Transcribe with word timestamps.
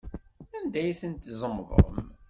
Anda 0.57 0.77
ay 0.79 0.95
tent-tzemḍem? 0.99 1.91